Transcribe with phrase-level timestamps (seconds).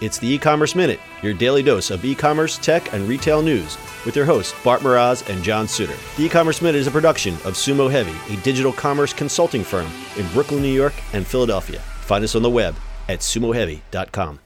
[0.00, 4.24] It's the e-commerce minute, your daily dose of e-commerce, tech, and retail news, with your
[4.24, 5.94] hosts Bart Mroz and John Suter.
[6.16, 9.86] The e-commerce minute is a production of Sumo Heavy, a digital commerce consulting firm
[10.18, 11.78] in Brooklyn, New York, and Philadelphia.
[11.78, 12.74] Find us on the web
[13.08, 14.40] at sumoheavy.com.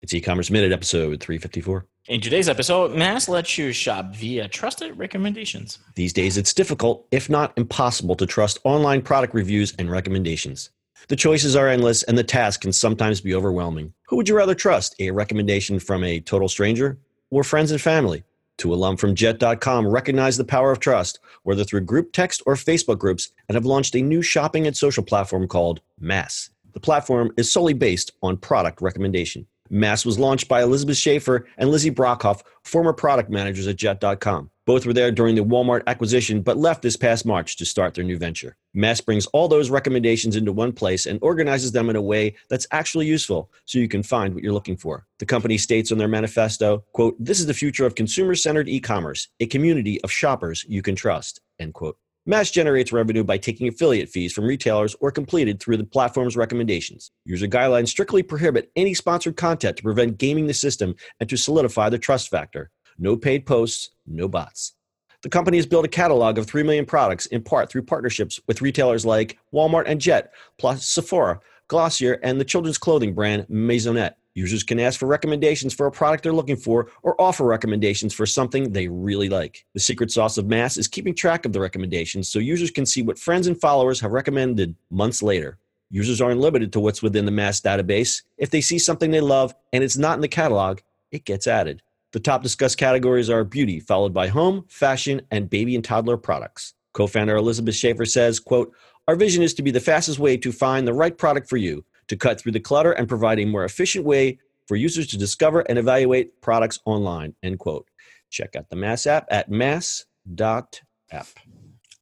[0.00, 1.86] It's e-commerce minute episode 354.
[2.06, 5.80] In today's episode, MASSE lets you shop via trusted recommendations.
[5.96, 10.70] These days, it's difficult, if not impossible, to trust online product reviews and recommendations.
[11.08, 13.92] The choices are endless, and the task can sometimes be overwhelming.
[14.08, 14.94] Who would you rather trust?
[14.98, 16.98] A recommendation from a total stranger
[17.30, 18.24] or friends and family?
[18.56, 22.98] Two alum from Jet.com recognize the power of trust, whether through group text or Facebook
[22.98, 26.50] groups, and have launched a new shopping and social platform called MASSE.
[26.72, 29.46] The platform is solely based on product recommendation.
[29.70, 34.50] MASSE was launched by Elizabeth Schaefer and Lizzie Brockhoff, former product managers at Jet.com.
[34.66, 38.04] Both were there during the Walmart acquisition, but left this past March to start their
[38.04, 38.56] new venture.
[38.74, 42.66] MASSE brings all those recommendations into one place and organizes them in a way that's
[42.72, 45.06] actually useful so you can find what you're looking for.
[45.18, 49.46] The company states on their manifesto, quote, this is the future of consumer-centered e-commerce, a
[49.46, 51.96] community of shoppers you can trust, end quote.
[52.28, 57.12] MASSE generates revenue by taking affiliate fees from retailers or completed through the platform's recommendations.
[57.24, 61.88] User guidelines strictly prohibit any sponsored content to prevent gaming the system and to solidify
[61.88, 62.72] the trust factor.
[62.98, 64.72] No paid posts, no bots.
[65.22, 68.60] The company has built a catalog of 3 million products in part through partnerships with
[68.60, 71.38] retailers like Walmart and Jet, plus Sephora,
[71.68, 74.14] Glossier, and the children's clothing brand Maisonette.
[74.36, 78.26] Users can ask for recommendations for a product they're looking for or offer recommendations for
[78.26, 79.64] something they really like.
[79.72, 83.00] The secret sauce of MASSE is keeping track of the recommendations so users can see
[83.00, 85.56] what friends and followers have recommended months later.
[85.88, 88.24] Users aren't limited to what's within the MASSE database.
[88.36, 91.80] If they see something they love and it's not in the catalog, it gets added.
[92.12, 96.74] The top discussed categories are beauty, followed by home, fashion, and baby and toddler products.
[96.92, 98.74] Co-founder Elizabeth Schaefer says, quote,
[99.08, 101.86] Our vision is to be the fastest way to find the right product for you
[102.08, 104.38] to cut through the clutter and provide a more efficient way
[104.68, 107.34] for users to discover and evaluate products online.
[107.42, 107.88] End quote.
[108.30, 111.28] Check out the MASSE app at masse.app.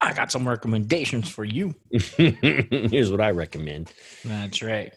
[0.00, 1.74] I got some recommendations for you.
[1.90, 3.92] Here's what I recommend.
[4.24, 4.92] That's right.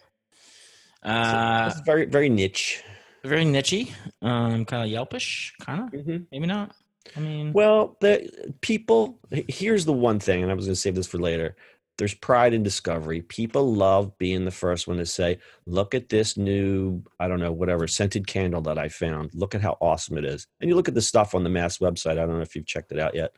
[1.02, 2.82] Uh, it's very, very niche.
[3.24, 3.92] Very nichey.
[4.22, 6.00] Um, kind of Yelpish, kind of.
[6.00, 6.26] Mhm.
[6.30, 6.74] Maybe not.
[7.16, 9.18] I mean, Well, the people.
[9.30, 11.56] Here's the one thing, and I was going to save this for later.
[11.98, 13.22] There's pride in discovery.
[13.22, 17.52] People love being the first one to say, "Look at this new, I don't know,
[17.52, 19.34] whatever scented candle that I found.
[19.34, 21.78] Look at how awesome it is." And you look at the stuff on the MASSE
[21.78, 22.12] website.
[22.12, 23.32] I don't know if you've checked it out yet.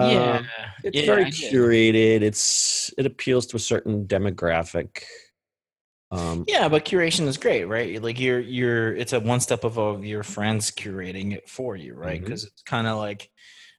[0.00, 0.38] yeah.
[0.38, 0.46] Um,
[0.82, 2.22] it's yeah, very curated.
[2.22, 5.02] It's it appeals to a certain demographic.
[6.10, 8.02] Um, Yeah, but curation is great, right?
[8.02, 12.20] Like you're you're it's a one step above your friends curating it for you, right?
[12.20, 13.30] Because it's kind of like,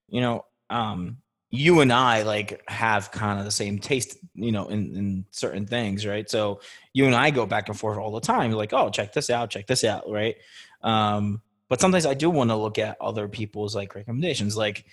[0.08, 1.18] you know, um,
[1.52, 5.68] you and I like have kind of the same taste, you know, in in certain
[5.68, 6.28] things, right?
[6.30, 6.62] So
[6.94, 8.50] you and I go back and forth all the time.
[8.50, 10.36] You're like, oh, check this out, check this out, right?
[10.82, 14.86] Um, but sometimes I do want to look at other people's like recommendations, like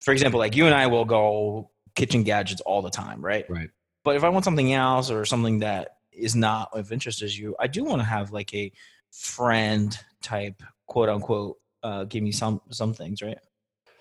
[0.00, 3.48] for example, like you and I will go kitchen gadgets all the time, right?
[3.50, 3.68] Right.
[4.02, 7.54] But if I want something else or something that is not of interest as you,
[7.60, 8.72] I do want to have like a
[9.10, 13.38] friend type, quote unquote, uh, give me some some things, right?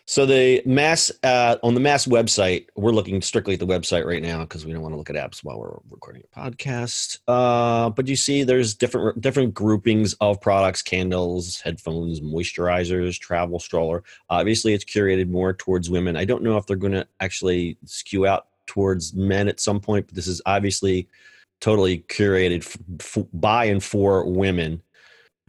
[0.09, 4.23] So the MASSE uh, on the MASSE website, we're looking strictly at the website right
[4.23, 7.19] now because we don't want to look at apps while we're recording a podcast.
[7.27, 14.03] Uh, but you see, there's different different groupings of products: candles, headphones, moisturizers, travel stroller.
[14.31, 16.17] Obviously, it's curated more towards women.
[16.17, 20.07] I don't know if they're going to actually skew out towards men at some point,
[20.07, 21.07] but this is obviously
[21.61, 24.81] totally curated f- f- by and for women.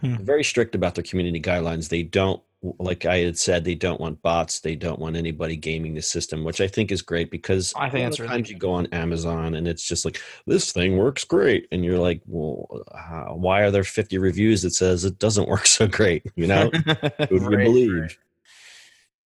[0.03, 0.17] Hmm.
[0.17, 1.89] Very strict about their community guidelines.
[1.89, 4.61] They don't like I had said, they don't want bots.
[4.61, 7.93] They don't want anybody gaming the system, which I think is great because I think
[7.93, 10.99] a lot that's of really you go on Amazon and it's just like this thing
[10.99, 15.19] works great, and you're like, well, how, why are there 50 reviews that says it
[15.19, 16.25] doesn't work so great?
[16.37, 16.71] You know,
[17.31, 18.01] who do you believe?
[18.01, 18.17] right.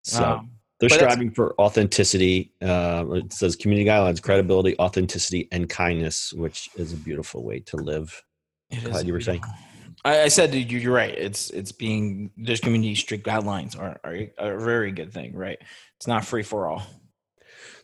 [0.02, 2.52] So Um, they're striving for authenticity.
[2.60, 7.76] Uh, it says community guidelines, credibility, authenticity, and kindness, which is a beautiful way to
[7.76, 8.22] live.
[8.70, 9.42] it you were saying.
[10.04, 11.14] I, I said you- you're right.
[11.16, 15.58] It's it's being there's community strict guidelines are, are a very good thing, right?
[15.96, 16.82] It's not free for all.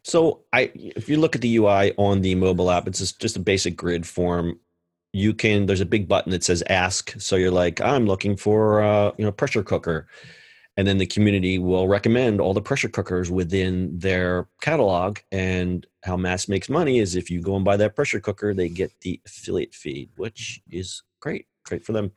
[0.02, 3.36] So I, if you look at the UI on the mobile app, it's just, just
[3.36, 4.58] a basic grid form.
[5.12, 7.14] You can there's a big button that says ask.
[7.20, 10.06] So you're like, I'm looking for uh, you know pressure cooker,
[10.76, 15.18] and then the community will recommend all the pressure cookers within their catalog.
[15.32, 18.68] And how MASSE makes money is if you go and buy that pressure cooker, they
[18.68, 22.12] get the affiliate feed, which is great, great for them.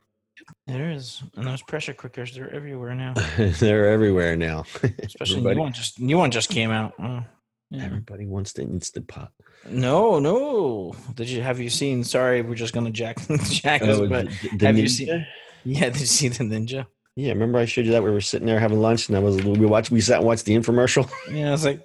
[0.66, 3.14] There is, and those pressure cookers they're everywhere now.
[3.38, 4.64] They're everywhere now.
[4.98, 6.92] Especially Everybody- new one just new one just came out.
[6.98, 7.22] Oh.
[7.70, 7.84] Yeah.
[7.86, 9.32] Everybody wants the instant pot.
[9.68, 10.94] No, no.
[11.14, 12.04] Did you have you seen?
[12.04, 15.24] Sorry, we're just gonna jack jack oh, this, Oh, but the- the have you seen-
[15.64, 16.86] yeah, did you see the ninja?
[17.16, 19.36] Yeah, remember I showed you that we were sitting there having lunch, and I was
[19.40, 21.80] we watched we sat and watched the infomercial, Yeah, I was like,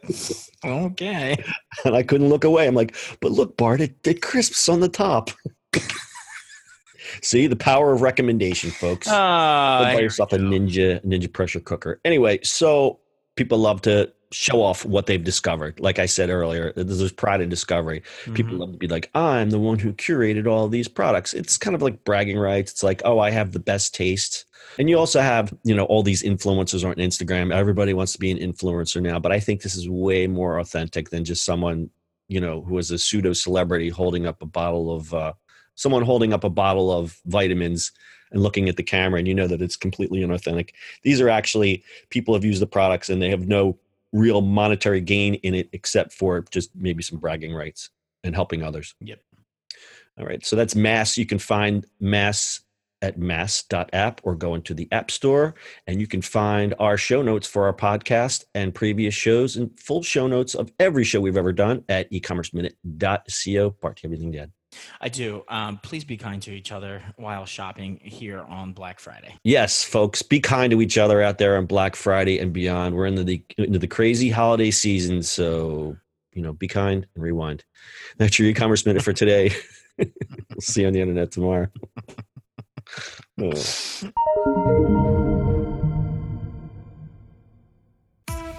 [0.66, 1.38] okay.
[1.86, 2.66] and I couldn't look away.
[2.68, 5.30] I'm like, but look, Bart, it, it crisps on the top.
[7.22, 9.08] See the power of recommendation, folks.
[9.10, 12.00] Ah, buy yourself a ninja ninja pressure cooker.
[12.06, 13.00] Anyway, so
[13.36, 15.80] people love to show off what they've discovered.
[15.80, 18.04] Like I said earlier, there's pride in discovery.
[18.36, 18.60] People Mhm.
[18.60, 21.34] love to be like, I'm the one who curated all these products.
[21.34, 22.72] It's kind of like bragging rights.
[22.72, 24.46] It's like, oh, I have the best taste.
[24.78, 27.52] And you also have, you know, all these influencers on Instagram.
[27.52, 31.10] Everybody wants to be an influencer now, but I think this is way more authentic
[31.10, 31.90] than just someone,
[32.28, 35.34] you know, who is a pseudo celebrity holding up a bottle of, uh,
[35.80, 37.92] someone holding up a bottle of vitamins
[38.32, 40.72] and looking at the camera, and you know that it's completely inauthentic.
[41.04, 43.80] These are actually people have used the products and they have no
[44.12, 47.90] real monetary gain in it except for just maybe some bragging rights
[48.24, 48.94] and helping others.
[49.00, 49.20] Yep.
[50.20, 50.46] All right.
[50.46, 51.18] So that's MASSE.
[51.18, 52.62] You can find MASSE
[53.02, 55.56] at masse.app or go into the App Store
[55.88, 60.04] and you can find our show notes for our podcast and previous shows and full
[60.04, 63.70] show notes of every show we've ever done at ecommerceminute.co.
[63.82, 64.78] Bart, do you have anything to add?
[65.02, 65.44] I do.
[65.48, 69.36] Um, please be kind to each other while shopping here on Black Friday.
[69.44, 72.96] Yes, folks, be kind to each other out there on Black Friday and beyond.
[72.96, 75.98] We're into the into the crazy holiday season, so
[76.34, 77.64] you know, be kind and rewind.
[78.18, 79.52] That's your e-commerce minute for today.
[79.98, 80.08] we'll
[80.60, 81.68] see you on the internet tomorrow.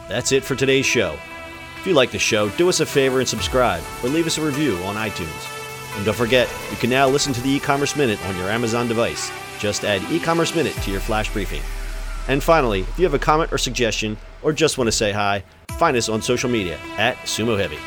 [0.08, 1.16] That's it for today's show.
[1.78, 4.42] If you like the show, do us a favor and subscribe or leave us a
[4.42, 5.59] review on iTunes.
[5.96, 9.30] And don't forget, you can now listen to the e-commerce minute on your Amazon device.
[9.58, 11.62] Just add e-commerce minute to your flash briefing.
[12.28, 15.42] And finally, if you have a comment or suggestion or just want to say hi,
[15.78, 17.78] find us on social media at Sumo Heavy.